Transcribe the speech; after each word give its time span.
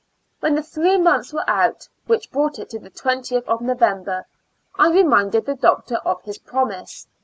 When 0.39 0.55
the 0.55 0.63
three 0.63 0.97
months 0.97 1.31
were 1.31 1.47
out, 1.47 1.87
which 2.07 2.31
brought 2.31 2.57
it 2.57 2.71
to 2.71 2.79
the 2.79 2.89
20th 2.89 3.43
of 3.43 3.61
November, 3.61 4.25
I 4.75 4.89
re 4.91 5.03
minded 5.03 5.45
the 5.45 5.53
Doctor 5.53 5.97
of 5.97 6.23
his 6.23 6.39
promise. 6.39 7.05